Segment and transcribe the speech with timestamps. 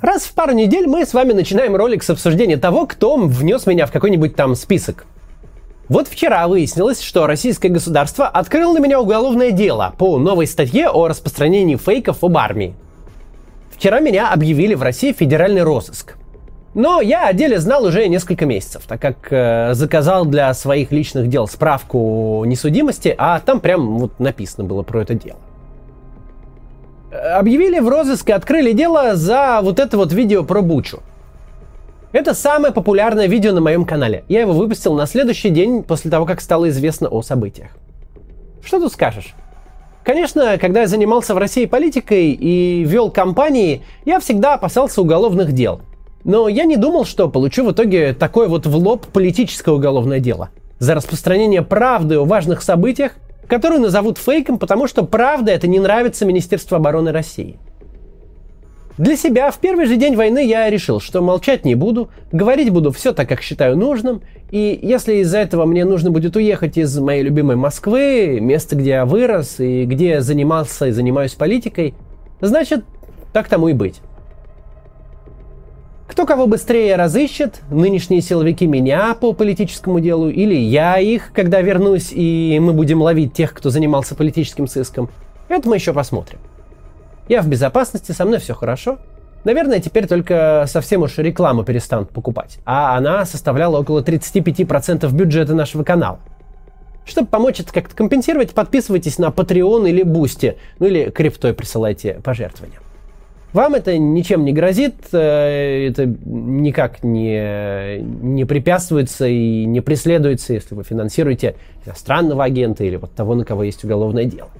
[0.00, 3.84] Раз в пару недель мы с вами начинаем ролик с обсуждения того, кто внес меня
[3.84, 5.06] в какой-нибудь там список.
[5.88, 11.08] Вот вчера выяснилось, что российское государство открыло на меня уголовное дело по новой статье о
[11.08, 12.76] распространении фейков об армии.
[13.72, 16.14] Вчера меня объявили в России федеральный розыск.
[16.74, 21.28] Но я о деле знал уже несколько месяцев, так как э, заказал для своих личных
[21.28, 25.40] дел справку несудимости, а там прям вот написано было про это дело
[27.10, 31.00] объявили в розыск и открыли дело за вот это вот видео про Бучу.
[32.12, 34.24] Это самое популярное видео на моем канале.
[34.28, 37.70] Я его выпустил на следующий день после того, как стало известно о событиях.
[38.62, 39.34] Что тут скажешь?
[40.04, 45.82] Конечно, когда я занимался в России политикой и вел кампании, я всегда опасался уголовных дел.
[46.24, 50.48] Но я не думал, что получу в итоге такое вот в лоб политическое уголовное дело.
[50.78, 53.12] За распространение правды о важных событиях
[53.48, 57.58] которую назовут фейком, потому что правда это не нравится Министерству обороны России.
[58.98, 62.90] Для себя в первый же день войны я решил, что молчать не буду, говорить буду
[62.90, 67.22] все так, как считаю нужным, и если из-за этого мне нужно будет уехать из моей
[67.22, 71.94] любимой Москвы, места, где я вырос и где я занимался и занимаюсь политикой,
[72.40, 72.84] значит,
[73.32, 74.00] так тому и быть.
[76.08, 82.12] Кто кого быстрее разыщет, нынешние силовики меня по политическому делу, или я их, когда вернусь,
[82.12, 85.10] и мы будем ловить тех, кто занимался политическим сыском,
[85.48, 86.38] это мы еще посмотрим.
[87.28, 88.98] Я в безопасности, со мной все хорошо.
[89.44, 92.58] Наверное, теперь только совсем уж рекламу перестанут покупать.
[92.64, 96.20] А она составляла около 35% бюджета нашего канала.
[97.04, 102.80] Чтобы помочь это как-то компенсировать, подписывайтесь на Patreon или Boosty, ну или криптой присылайте пожертвования.
[103.58, 110.76] Вам это ничем не грозит, э, это никак не, не препятствуется и не преследуется, если
[110.76, 114.50] вы финансируете иностранного агента или вот того, на кого есть уголовное дело.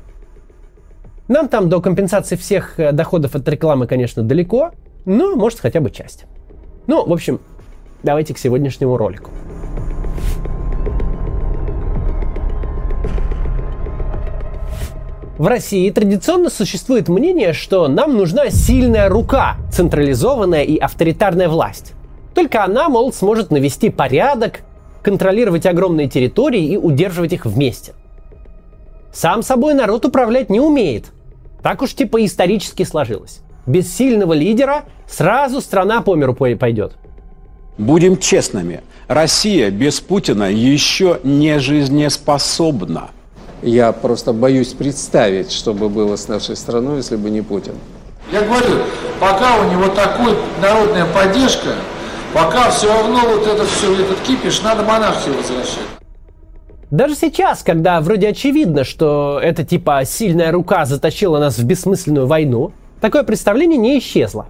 [1.28, 4.72] Нам там до компенсации всех э, доходов от рекламы, конечно, далеко,
[5.04, 6.24] но может хотя бы часть.
[6.88, 7.38] Ну, в общем,
[8.02, 9.30] давайте к сегодняшнему ролику.
[15.38, 21.92] В России традиционно существует мнение, что нам нужна сильная рука, централизованная и авторитарная власть.
[22.34, 24.62] Только она, мол, сможет навести порядок,
[25.00, 27.92] контролировать огромные территории и удерживать их вместе.
[29.12, 31.12] Сам собой народ управлять не умеет.
[31.62, 33.40] Так уж типа исторически сложилось.
[33.64, 36.96] Без сильного лидера сразу страна по миру пойдет.
[37.78, 43.10] Будем честными, Россия без Путина еще не жизнеспособна.
[43.62, 47.74] Я просто боюсь представить, что бы было с нашей страной, если бы не Путин.
[48.30, 48.82] Я говорю,
[49.18, 51.70] пока у него такой народная поддержка,
[52.32, 55.78] пока все равно вот это все, этот кипиш, надо монархию возвращать.
[56.90, 62.72] Даже сейчас, когда вроде очевидно, что эта типа сильная рука затащила нас в бессмысленную войну,
[63.00, 64.46] такое представление не исчезло.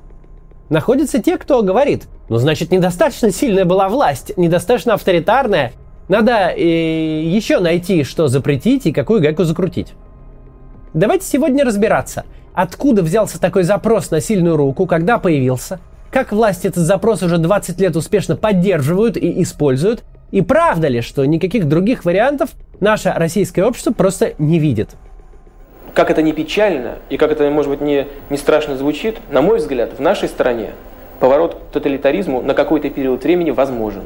[0.69, 5.73] Находятся те, кто говорит, ну значит недостаточно сильная была власть, недостаточно авторитарная,
[6.09, 9.95] надо э, еще найти, что запретить и какую гайку закрутить.
[10.95, 12.25] Давайте сегодня разбираться,
[12.55, 15.81] откуда взялся такой запрос на сильную руку, когда появился,
[16.11, 21.25] как власти этот запрос уже 20 лет успешно поддерживают и используют, и правда ли, что
[21.25, 24.91] никаких других вариантов наше российское общество просто не видит.
[25.95, 29.59] Как это не печально и как это, может быть, не, не страшно звучит, на мой
[29.59, 30.71] взгляд, в нашей стране
[31.21, 34.03] поворот к тоталитаризму на какой-то период времени возможен.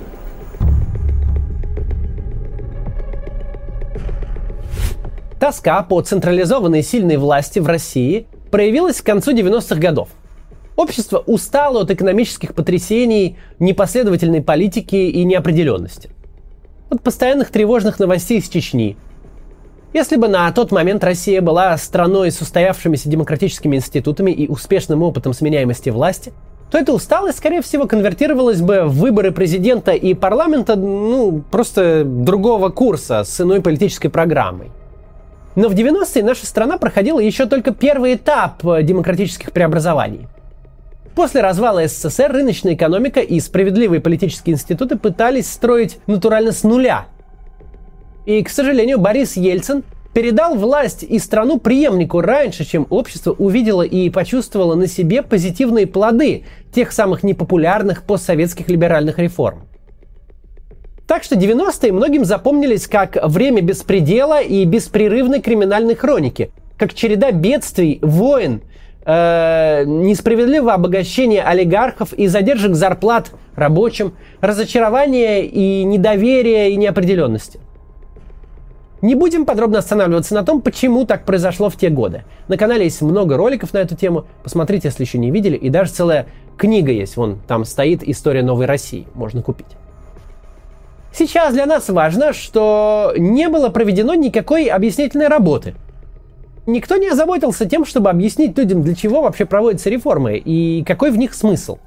[5.43, 10.11] Тоска по централизованной сильной власти в России проявилась к концу 90-х годов.
[10.77, 16.11] Общество устало от экономических потрясений, непоследовательной политики и неопределенности.
[16.91, 18.97] От постоянных тревожных новостей из Чечни.
[19.93, 25.33] Если бы на тот момент Россия была страной с устоявшимися демократическими институтами и успешным опытом
[25.33, 26.33] сменяемости власти,
[26.71, 32.69] то эта усталость, скорее всего, конвертировалась бы в выборы президента и парламента, ну, просто другого
[32.69, 34.71] курса с иной политической программой.
[35.55, 40.27] Но в 90-е наша страна проходила еще только первый этап э, демократических преобразований.
[41.15, 47.07] После развала СССР рыночная экономика и справедливые политические институты пытались строить натурально с нуля.
[48.25, 49.85] И, к сожалению, Борис Ельцин
[50.15, 56.45] передал власть и страну преемнику раньше, чем общество увидело и почувствовало на себе позитивные плоды
[56.75, 59.67] тех самых непопулярных постсоветских либеральных реформ.
[61.13, 67.99] Так что 90-е многим запомнились как время беспредела и беспрерывной криминальной хроники, как череда бедствий,
[68.01, 68.63] войн,
[69.05, 77.61] э, несправедливого обогащения олигархов и задержек зарплат рабочим, разочарования и недоверия и неопределенности.
[79.03, 82.25] Не будем подробно останавливаться на том, почему так произошло в те годы.
[82.49, 84.25] На канале есть много роликов на эту тему.
[84.43, 86.27] Посмотрите, если еще не видели, и даже целая
[86.57, 89.67] Книга есть, вон там стоит «История новой России», можно купить.
[91.15, 95.75] Сейчас для нас важно, что не было проведено никакой объяснительной работы.
[96.67, 101.19] Никто не озаботился тем, чтобы объяснить людям, для чего вообще проводятся реформы и какой в
[101.19, 101.79] них смысл.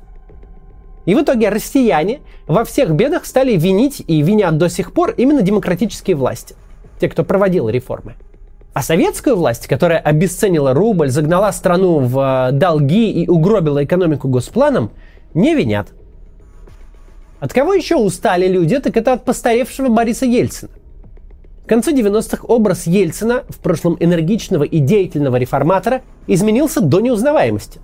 [1.06, 5.42] И в итоге россияне во всех бедах стали винить и винят до сих пор именно
[5.42, 6.56] демократические власти,
[7.00, 8.16] те, кто проводил реформы.
[8.74, 14.92] А советскую власть, которая обесценила рубль, загнала страну в э, долги и угробила экономику госпланом,
[15.34, 15.94] не винят.
[17.40, 20.72] От кого еще устали люди, так это от постаревшего Бориса Ельцина.
[21.66, 27.80] К концу 90-х образ Ельцина, в прошлом энергичного и деятельного реформатора, изменился до неузнаваемости.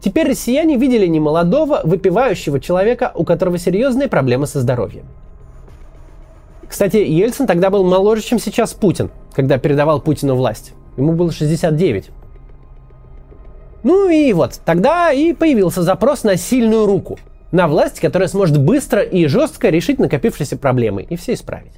[0.00, 5.04] Теперь россияне видели немолодого, выпивающего человека, у которого серьезные проблемы со здоровьем.
[6.66, 10.72] Кстати, Ельцин тогда был моложе, чем сейчас Путин, когда передавал Путину власть.
[10.96, 12.10] Ему было 69.
[13.82, 17.18] Ну и вот, тогда и появился запрос на сильную руку.
[17.52, 21.72] На власть, которая сможет быстро и жестко решить накопившиеся проблемы и все исправить.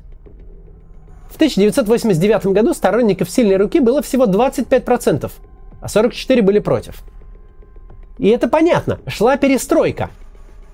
[1.30, 5.30] В 1989 году сторонников сильной руки было всего 25%,
[5.80, 7.02] а 44 были против.
[8.18, 10.10] И это понятно, шла перестройка–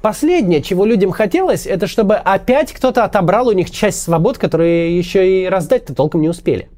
[0.01, 5.43] Последнее, чего людям хотелось, это чтобы опять кто-то отобрал у них часть свобод, которые еще
[5.43, 6.71] и раздать-то толком не успели.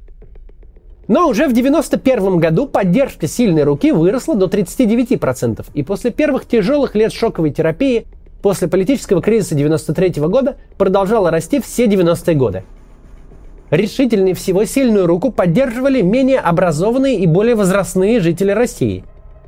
[1.11, 6.95] Но уже в 1991 году поддержка сильной руки выросла до 39%, и после первых тяжелых
[6.95, 8.05] лет шоковой терапии,
[8.41, 12.63] после политического кризиса 1993 года, продолжала расти все 90-е годы.
[13.71, 19.03] Решительнее всего сильную руку поддерживали менее образованные и более возрастные жители России.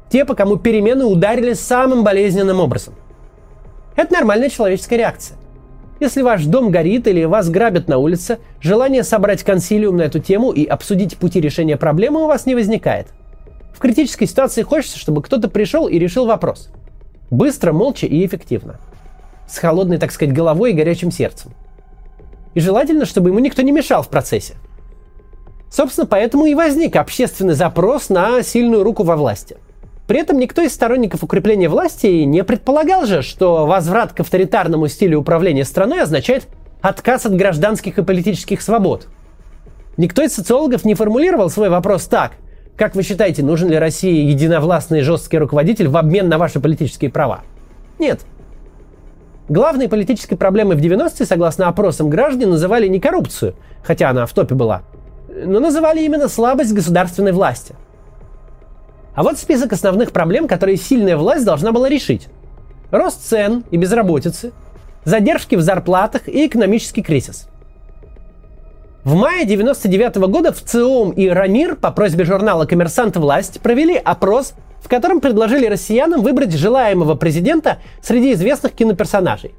[0.10, 2.94] Те, по кому перемены ударили самым болезненным образом.
[3.96, 5.38] Это нормальная человеческая реакция.
[6.04, 10.52] Если ваш дом горит или вас грабят на улице, желание собрать консилиум на эту тему
[10.52, 13.08] и обсудить пути решения проблемы у вас не возникает.
[13.74, 16.72] В критической ситуации хочется, чтобы кто-то пришел и решил вопрос.
[17.32, 18.82] Быстро, молча и эффективно.
[19.48, 21.54] С холодной, так сказать, головой и горячим сердцем.
[22.54, 24.56] И желательно, чтобы ему никто не мешал в процессе.
[25.72, 29.56] Собственно, поэтому и возник общественный запрос на сильную руку во власти–
[30.08, 35.20] при этом никто из сторонников укрепления власти не предполагал же, что возврат к авторитарному стилю
[35.20, 36.48] управления страной означает
[36.82, 39.08] отказ от гражданских и политических свобод.
[39.96, 42.34] Никто из социологов не формулировал свой вопрос так.
[42.76, 47.42] Как вы считаете, нужен ли России единовластный жесткий руководитель в обмен на ваши политические права?
[48.00, 48.22] Нет.
[49.48, 54.56] Главной политической проблемой в 90-е, согласно опросам граждан, называли не коррупцию, хотя она в топе
[54.56, 54.82] была,
[55.30, 57.74] но называли именно слабость государственной власти–
[59.16, 62.28] а вот список основных проблем, которые сильная власть должна была решить.
[62.92, 64.52] Рост цен и безработицы,
[65.04, 67.48] задержки в зарплатах и экономический кризис.
[69.04, 73.18] В мае 1999 года в ЦИОМ и РАМИР по просьбе журнала «Коммерсант.
[73.18, 79.54] Власть» провели опрос, в котором предложили россиянам выбрать желаемого президента среди известных киноперсонажей.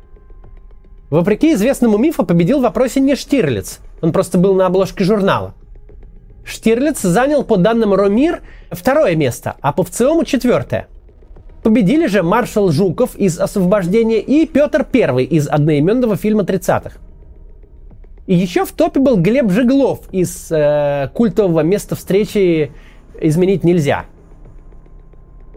[1.10, 5.54] Вопреки известному мифу победил в вопросе не Штирлиц, он просто был на обложке журнала–
[6.44, 10.88] Штирлиц занял по данным Ромир второе место, а по ВЦИОМу четвертое.
[11.62, 16.98] Победили же маршал Жуков из «Освобождения» и Петр I из одноименного фильма 30-х.
[18.26, 22.72] И еще в топе был Глеб Жиглов из э, культового места встречи
[23.20, 24.04] «Изменить нельзя».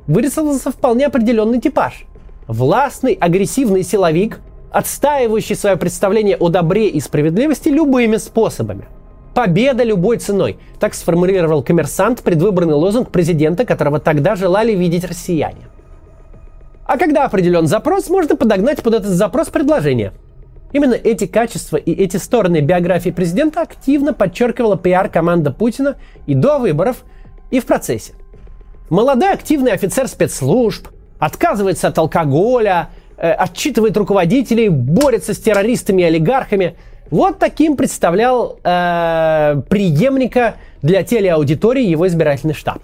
[0.07, 2.05] Вырисовался вполне определенный типаж.
[2.47, 4.39] Властный, агрессивный силовик,
[4.71, 8.85] отстаивающий свое представление о добре и справедливости любыми способами–
[9.37, 10.57] Победа любой ценой.
[10.79, 15.67] Так сформулировал коммерсант предвыборный лозунг президента, которого тогда желали видеть россияне.
[16.87, 20.13] А когда определен запрос, можно подогнать под этот запрос предложение.
[20.73, 27.03] Именно эти качества и эти стороны биографии президента активно подчеркивала пиар-команда Путина и до выборов,
[27.51, 28.13] и в процессе.
[28.89, 30.87] Молодой активный офицер спецслужб,
[31.19, 36.75] отказывается от алкоголя, э, отчитывает руководителей, борется с террористами и олигархами–
[37.09, 42.79] вот таким представлял э, преемника для телеаудитории его избирательный штаб.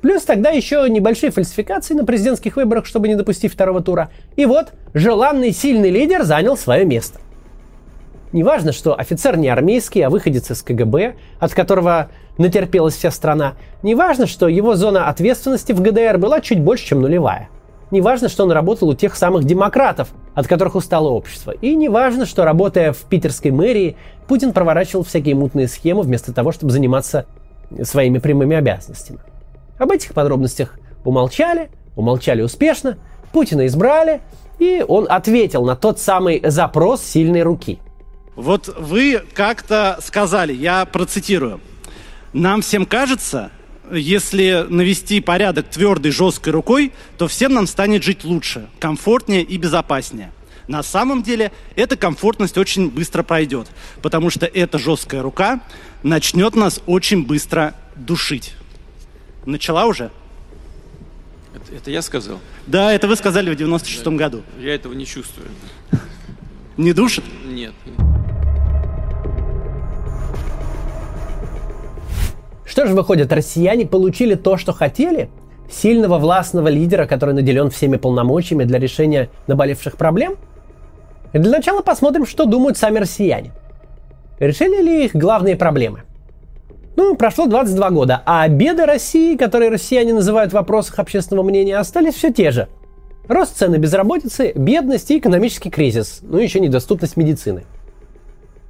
[0.00, 4.10] Плюс тогда еще небольшие фальсификации на президентских выборах, чтобы не допустить второго тура.
[4.36, 7.18] И вот желанный сильный лидер занял свое место.
[8.32, 13.54] Неважно, что офицер не армейский, а выходец из КГБ, от которого натерпелась вся страна.
[13.82, 17.48] Неважно, что его зона ответственности в ГДР была чуть больше, чем нулевая.
[17.90, 21.52] Не важно, что он работал у тех самых демократов, от которых устало общество.
[21.52, 26.50] И не важно, что работая в питерской мэрии, Путин проворачивал всякие мутные схемы вместо того,
[26.52, 27.26] чтобы заниматься
[27.82, 29.20] своими прямыми обязанностями.
[29.78, 32.98] Об этих подробностях умолчали, умолчали успешно,
[33.32, 34.20] Путина избрали,
[34.58, 37.78] и он ответил на тот самый запрос сильной руки.
[38.34, 41.60] Вот вы как-то сказали, я процитирую,
[42.32, 43.50] нам всем кажется,
[43.92, 50.32] если навести порядок твердой, жесткой рукой, то всем нам станет жить лучше, комфортнее и безопаснее.
[50.68, 53.68] На самом деле эта комфортность очень быстро пройдет,
[54.02, 55.60] потому что эта жесткая рука
[56.02, 58.54] начнет нас очень быстро душить.
[59.44, 60.10] Начала уже?
[61.54, 62.40] Это, это я сказал?
[62.66, 64.42] Да, это вы сказали в 96-м году.
[64.58, 65.48] Я этого не чувствую.
[66.76, 67.24] Не душит?
[67.44, 67.72] Нет.
[72.66, 75.30] Что же выходит, россияне получили то, что хотели?
[75.70, 80.36] Сильного властного лидера, который наделен всеми полномочиями для решения наболевших проблем?
[81.32, 83.52] И для начала посмотрим, что думают сами россияне.
[84.40, 86.02] Решили ли их главные проблемы?
[86.96, 92.14] Ну, прошло 22 года, а беды России, которые россияне называют в вопросах общественного мнения, остались
[92.14, 92.68] все те же.
[93.28, 97.64] Рост цены безработицы, бедность и экономический кризис, ну еще недоступность медицины.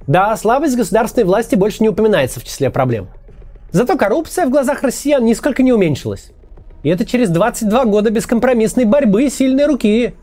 [0.07, 3.07] Да, слабость государственной власти больше не упоминается в числе проблем.
[3.71, 6.31] Зато коррупция в глазах россиян нисколько не уменьшилась.
[6.83, 10.13] И это через 22 года бескомпромиссной борьбы и сильной руки.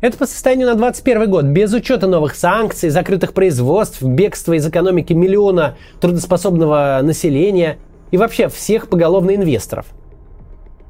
[0.00, 5.12] Это по состоянию на 21 год, без учета новых санкций, закрытых производств, бегства из экономики
[5.12, 7.78] миллиона трудоспособного населения
[8.10, 9.86] и вообще всех поголовно инвесторов.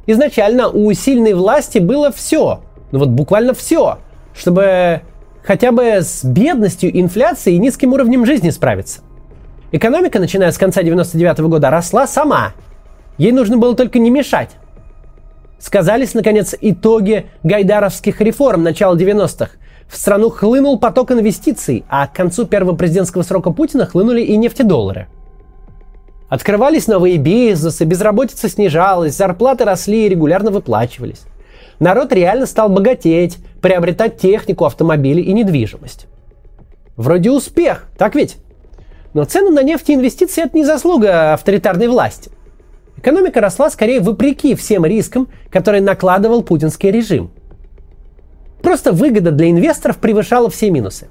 [0.06, 3.98] Изначально у сильной власти было все, ну вот буквально все,
[4.34, 5.02] чтобы
[5.44, 9.02] хотя бы с бедностью, инфляцией и низким уровнем жизни справиться.
[9.72, 12.52] Экономика, начиная с конца 99 года, росла сама.
[13.16, 14.50] Ей нужно было только не мешать.
[15.58, 19.52] Сказались, наконец, итоги гайдаровских реформ начала 90-х.
[19.88, 25.08] В страну хлынул поток инвестиций, а к концу первого президентского срока Путина хлынули и нефтедоллары.
[26.28, 31.22] Открывались новые бизнесы, безработица снижалась, зарплаты росли и регулярно выплачивались.
[31.78, 36.06] Народ реально стал богатеть, приобретать технику, автомобили и недвижимость.
[36.96, 38.36] Вроде успех, так ведь?
[39.14, 42.30] Но цены на нефть и инвестиции– это не заслуга авторитарной власти–
[43.02, 47.32] Экономика росла скорее вопреки всем рискам, которые накладывал путинский режим.
[48.62, 51.08] Просто выгода для инвесторов превышала все минусы.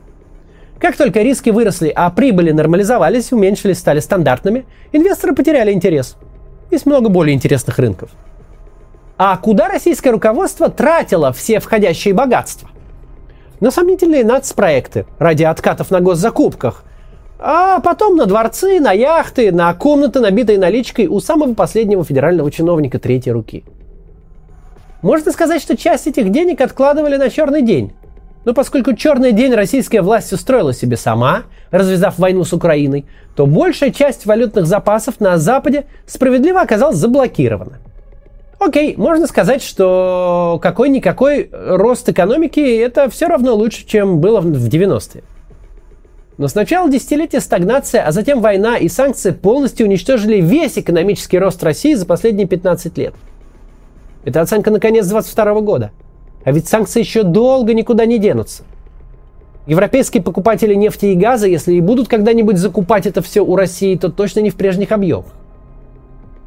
[0.80, 6.16] Как только риски выросли, а прибыли нормализовались, уменьшились, стали стандартными, инвесторы потеряли интерес.
[6.72, 8.12] Есть много более интересных рынков.
[9.18, 12.70] А куда российское руководство тратило все входящие богатства?
[13.60, 16.86] На сомнительные нацпроекты ради откатов на госзакупках,
[17.44, 23.00] а потом на дворцы, на яхты, на комнаты, набитые наличкой у самого последнего федерального чиновника
[23.00, 23.64] третьей руки.
[25.02, 27.94] Можно сказать, что часть этих денег откладывали на черный день.
[28.46, 33.06] Но поскольку черный день российская власть устроила себе сама, развязав войну с Украиной,
[33.36, 37.80] то большая часть валютных запасов на Западе справедливо оказалась заблокирована.
[38.60, 45.24] Окей, можно сказать, что какой-никакой рост экономики это все равно лучше, чем было в 90-е.
[46.38, 51.94] Но сначала десятилетия стагнация, а затем война и санкции полностью уничтожили весь экономический рост России
[51.94, 53.14] за последние 15 лет.
[54.24, 55.92] Это оценка на конец 22 года.
[56.44, 58.64] А ведь санкции еще долго никуда не денутся.
[59.68, 64.10] Европейские покупатели нефти и газа, если и будут когда-нибудь закупать это все у России, то
[64.10, 65.28] точно не в прежних объемах.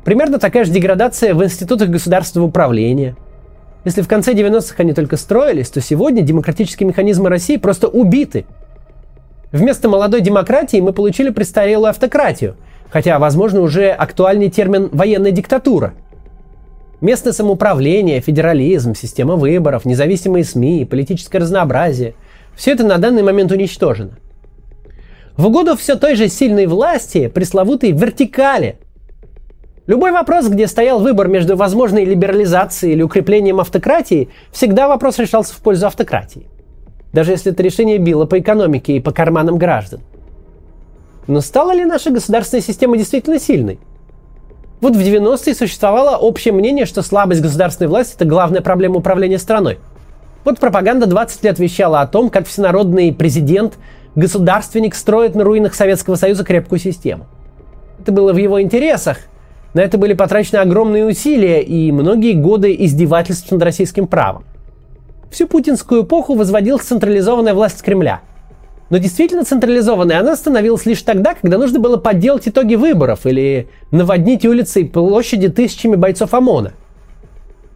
[0.05, 3.17] Примерно такая же деградация в институтах государственного управления.
[3.85, 8.47] Если в конце 90-х они только строились, то сегодня демократические механизмы России просто убиты–
[9.55, 12.57] Вместо молодой демократии мы получили престарелую автократию,
[12.91, 15.95] хотя, возможно, уже актуальный термин «военная диктатура».
[17.01, 22.17] Местное самоуправление, федерализм, система выборов, независимые СМИ, политическое разнообразие–
[22.57, 24.19] все это на данный момент уничтожено.
[25.37, 28.81] В угоду все той же сильной власти, пресловутой вертикали.
[29.87, 35.59] Любой вопрос, где стоял выбор между возможной либерализацией или укреплением автократии, всегда вопрос решался в
[35.59, 36.49] пользу автократии
[37.15, 40.01] даже если это решение било по экономике и по карманам граждан.
[41.29, 43.79] Но стала ли наша государственная система действительно сильной?
[44.81, 49.79] Вот в 90-е существовало общее мнение, что слабость государственной власти– это главная проблема управления страной.
[50.45, 53.79] Вот пропаганда 20 лет вещала о том, как всенародный президент,
[54.17, 57.27] государственник строит на руинах Советского Союза крепкую систему.
[58.01, 59.19] Это было в его интересах.
[59.73, 64.45] На это были потрачены огромные усилия и многие годы издевательств над российским правом.
[65.31, 68.21] Всю путинскую эпоху возводилась централизованная власть Кремля.
[68.91, 74.45] Но действительно централизованной она становилась лишь тогда, когда нужно было подделать итоги выборов или наводнить
[74.45, 76.75] улицы и площади тысячами бойцов ОМОНа.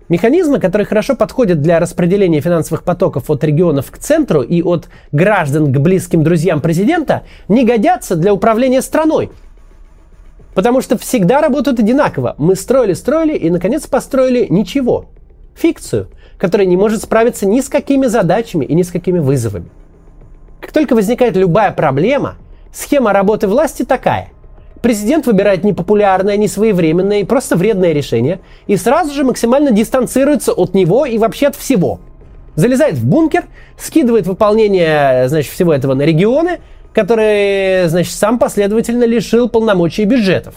[0.08, 5.72] Механизмы, которые хорошо подходят для распределения финансовых потоков от регионов к центру и от граждан
[5.72, 9.30] к близким друзьям президента, не годятся для управления страной.
[10.54, 12.36] Потому что всегда работают одинаково.
[12.38, 15.06] Мы строили, строили и, наконец, построили ничего.
[15.54, 19.68] Фикцию– которая не может справиться ни с какими задачами и ни с какими вызовами.
[20.60, 22.36] Как только возникает любая проблема,
[22.72, 24.30] схема работы власти такая.
[24.80, 31.04] президент выбирает непопулярное, несвоевременное и просто вредное решение и сразу же максимально дистанцируется от него
[31.04, 32.00] и вообще от всего.
[32.54, 33.44] Залезает в бункер,
[33.76, 36.60] скидывает выполнение значит, всего этого на регионы,
[36.92, 40.54] которые значит, сам последовательно лишил полномочий и бюджетов.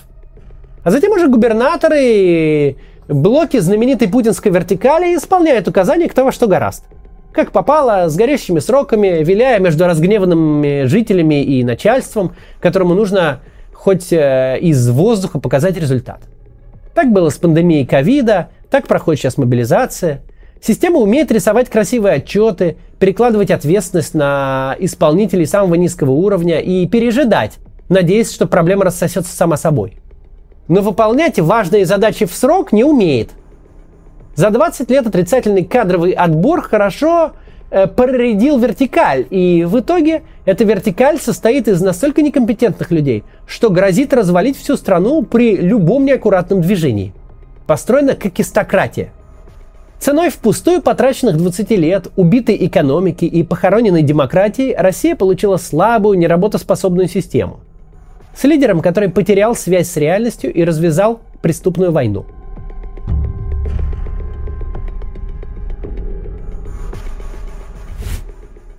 [0.84, 2.78] А затем уже губернаторы
[3.08, 6.86] блоки знаменитой путинской вертикали исполняют указания кто во что гораст.
[7.34, 13.40] Как попало, с горящими сроками, виляя между разгневанными жителями и начальством, которому нужно
[13.74, 16.22] хоть э, из воздуха показать результат.
[16.94, 20.22] Так было с пандемией ковида, так проходит сейчас мобилизация.
[20.62, 27.54] Система умеет рисовать красивые отчеты, перекладывать ответственность на исполнителей самого низкого уровня и пережидать,
[27.88, 30.02] надеясь, что проблема рассосется сама собой
[30.72, 33.32] но выполнять важные задачи в срок не умеет.
[34.36, 37.34] За 20 лет отрицательный кадровый отбор хорошо
[37.72, 44.14] э, проредил вертикаль, и в итоге эта вертикаль состоит из настолько некомпетентных людей, что грозит
[44.14, 47.14] развалить всю страну при любом неаккуратном движении.
[47.68, 49.12] Построена как истократия.
[50.00, 57.60] Ценой впустую потраченных 20 лет, убитой экономики и похороненной демократии Россия получила слабую, неработоспособную систему–
[58.36, 62.26] с лидером, который потерял связь с реальностью и развязал преступную войну.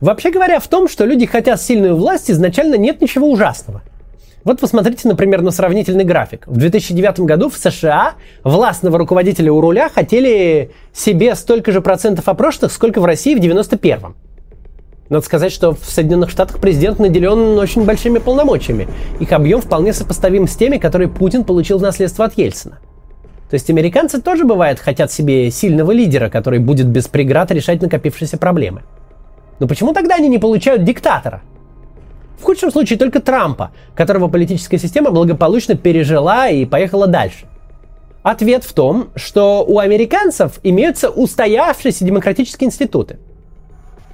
[0.01, 3.83] Вообще говоря, в том, что люди хотят сильную власть, изначально нет ничего ужасного.
[4.43, 6.45] Вот посмотрите, например, на сравнительный график.
[6.49, 12.73] В 2009 году в США властного руководителя у руля хотели себе столько же процентов опрошенных,
[12.73, 14.17] сколько в России в 91-м.
[15.09, 18.89] Надо сказать, что в Соединенных Штатах президент наделен очень большими полномочиями.
[19.21, 22.79] Их объем вполне сопоставим с теми, которые Путин получил в наследство от Ельцина.
[23.51, 28.39] То есть американцы тоже, бывает, хотят себе сильного лидера, который будет без преград решать накопившиеся
[28.39, 28.83] проблемы.
[29.59, 31.43] Но почему тогда они не получают диктатора?
[32.39, 37.47] В худшем случае только Трампа, которого политическая система благополучно пережила и поехала дальше.
[38.23, 43.19] Ответ в том, что у американцев имеются устоявшиеся демократические институты–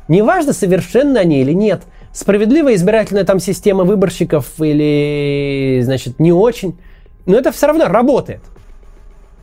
[0.09, 6.79] Неважно, совершенны они или нет, справедливая избирательная там система выборщиков или, значит, не очень,
[7.27, 8.41] но это все равно работает.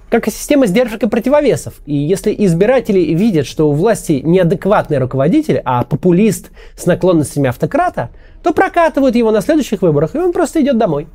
[0.10, 1.76] Как и система сдержек и противовесов.
[1.86, 8.10] И если избиратели видят, что у власти неадекватный руководитель, а популист с наклонностями автократа,
[8.42, 11.08] то прокатывают его на следующих выборах, и он просто идет домой.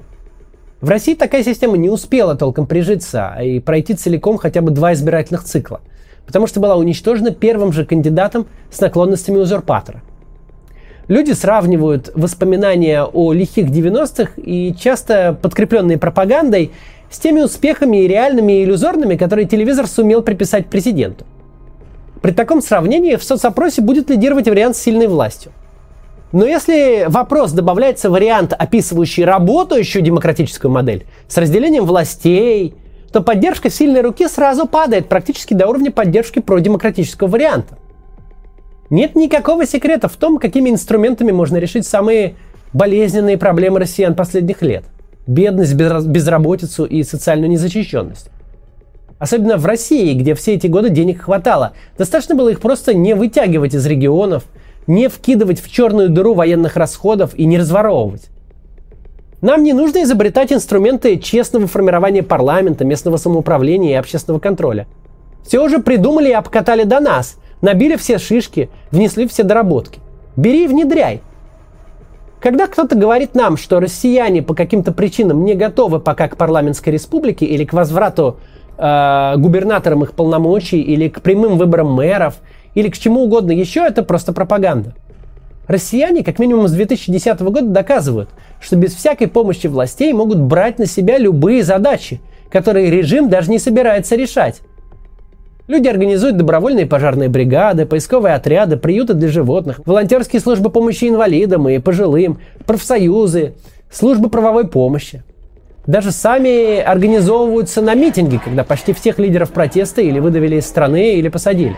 [0.80, 5.42] В России такая система не успела толком прижиться и пройти целиком хотя бы два избирательных
[5.42, 5.80] цикла–
[6.30, 10.00] потому что была уничтожена первым же кандидатом с наклонностями узурпатора.
[11.08, 16.70] Люди сравнивают воспоминания о лихих 90-х и часто подкрепленные пропагандой
[17.10, 21.24] с теми успехами и реальными и иллюзорными, которые телевизор сумел приписать президенту.
[22.22, 25.50] При таком сравнении в соцопросе будет лидировать вариант с сильной властью.
[26.30, 32.76] Но если в вопрос добавляется вариант, описывающий работающую демократическую модель с разделением властей,
[33.12, 37.76] то поддержка сильной руки сразу падает практически до уровня поддержки продемократического варианта.
[38.88, 42.34] Нет никакого секрета в том, какими инструментами можно решить самые
[42.72, 44.84] болезненные проблемы россиян последних лет.
[45.26, 48.30] Бедность, безработицу и социальную незащищенность.
[49.18, 51.72] Особенно в России, где все эти годы денег хватало.
[51.98, 54.44] Достаточно было их просто не вытягивать из регионов,
[54.86, 58.30] не вкидывать в черную дыру военных расходов и не разворовывать.
[59.40, 64.86] Нам не нужно изобретать инструменты честного формирования парламента, местного самоуправления и общественного контроля.
[65.46, 70.00] Все уже придумали и обкатали до нас, набили все шишки, внесли все доработки.
[70.36, 71.22] Бери и внедряй.
[72.38, 77.46] Когда кто-то говорит нам, что россияне по каким-то причинам не готовы пока к парламентской республике
[77.46, 78.36] или к возврату
[78.76, 82.36] э, губернаторам их полномочий, или к прямым выборам мэров,
[82.74, 84.94] или к чему угодно еще, это просто пропаганда.
[85.70, 88.30] Россияне, как минимум с 2010 года, доказывают,
[88.60, 93.60] что без всякой помощи властей могут брать на себя любые задачи, которые режим даже не
[93.60, 94.62] собирается решать.
[95.68, 101.78] Люди организуют добровольные пожарные бригады, поисковые отряды, приюты для животных, волонтерские службы помощи инвалидам и
[101.78, 103.54] пожилым, профсоюзы,
[103.92, 105.22] службы правовой помощи.
[105.86, 111.28] Даже сами организовываются на митинги, когда почти всех лидеров протеста или выдавили из страны, или
[111.28, 111.76] посадили.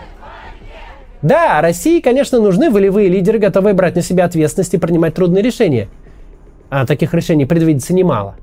[1.23, 5.89] Да, России, конечно, нужны волевые лидеры, готовые брать на себя ответственность и принимать трудные решения.
[6.69, 8.35] А таких решений предвидится немало.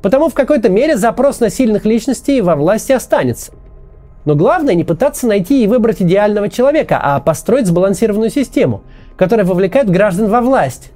[0.00, 3.52] Потому в какой-то мере запрос на сильных личностей во власти останется.
[4.24, 8.82] Но главное не пытаться найти и выбрать идеального человека, а построить сбалансированную систему,
[9.16, 10.92] которая вовлекает граждан во власть,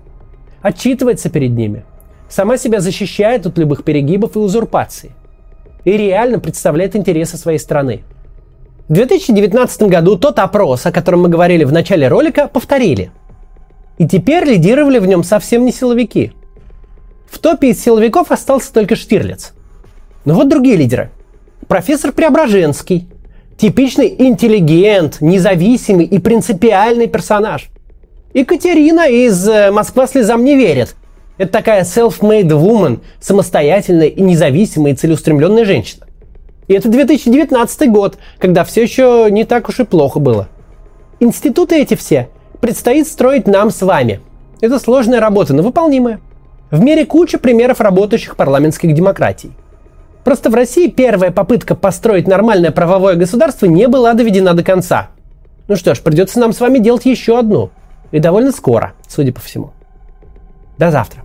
[0.62, 1.85] отчитывается перед ними,
[2.28, 5.12] сама себя защищает от любых перегибов и узурпаций
[5.85, 8.02] и реально представляет интересы своей страны.
[8.88, 13.11] В 2019 году тот опрос, о котором мы говорили в начале ролика, повторили.
[13.98, 16.33] И теперь лидировали в нем совсем не силовики.
[17.31, 19.53] В топе из силовиков остался только Штирлиц.
[20.24, 21.11] Но вот другие лидеры.
[21.66, 23.09] Профессор Преображенский.
[23.59, 27.68] Типичный интеллигент, независимый и принципиальный персонаж.
[28.33, 30.96] Екатерина из э, «Москва слезам не верит».
[31.37, 36.07] Это такая self-made woman, самостоятельная и независимая и целеустремленная женщина.
[36.68, 40.48] И это 2019 год, когда все еще не так уж и плохо было.
[41.18, 42.28] Институты эти все
[42.61, 44.20] предстоит строить нам с вами.
[44.61, 46.20] Это сложная работа, но выполнимая.
[46.70, 49.52] В мире куча примеров работающих парламентских демократий.
[50.24, 55.09] Просто в России первая попытка построить нормальное правовое государство не была доведена до конца.
[55.68, 57.70] Ну что ж, придется нам с вами делать еще одну.
[58.11, 59.72] И довольно скоро, судя по всему.
[60.76, 61.22] До завтра.